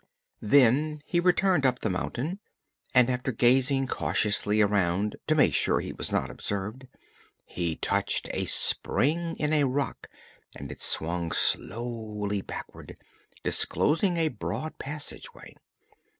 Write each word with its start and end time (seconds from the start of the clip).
Then 0.41 1.03
he 1.05 1.19
returned 1.19 1.63
up 1.63 1.81
the 1.81 1.89
mountain 1.91 2.39
and, 2.91 3.07
after 3.07 3.31
gazing 3.31 3.85
cautiously 3.85 4.59
around 4.59 5.15
to 5.27 5.35
make 5.35 5.53
sure 5.53 5.79
he 5.79 5.93
was 5.93 6.11
not 6.11 6.31
observed, 6.31 6.87
he 7.45 7.75
touched 7.75 8.27
a 8.33 8.45
spring 8.45 9.35
in 9.37 9.53
a 9.53 9.65
rock 9.65 10.07
and 10.55 10.71
it 10.71 10.81
swung 10.81 11.31
slowly 11.31 12.41
backward, 12.41 12.97
disclosing 13.43 14.17
a 14.17 14.29
broad 14.29 14.79
passageway. 14.79 15.53